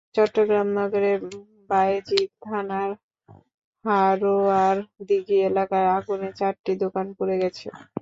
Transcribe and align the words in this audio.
চট্টগ্রাম 0.15 0.67
নগরের 0.77 1.19
বায়েজিদ 1.69 2.29
থানার 2.45 2.91
হারোয়ার 3.85 4.77
দিঘি 5.07 5.37
এলাকায় 5.49 5.89
আগুনে 5.97 6.29
চারটি 6.39 6.71
দোকান 6.83 7.07
পুড়ে 7.17 7.35
গেছে। 7.41 7.67